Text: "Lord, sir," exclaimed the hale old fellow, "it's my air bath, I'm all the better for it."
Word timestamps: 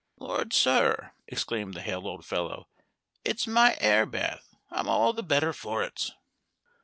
"Lord, 0.17 0.51
sir," 0.51 1.11
exclaimed 1.27 1.75
the 1.75 1.81
hale 1.83 2.07
old 2.07 2.25
fellow, 2.25 2.67
"it's 3.23 3.45
my 3.45 3.77
air 3.79 4.07
bath, 4.07 4.55
I'm 4.71 4.87
all 4.89 5.13
the 5.13 5.21
better 5.21 5.53
for 5.53 5.83
it." 5.83 6.09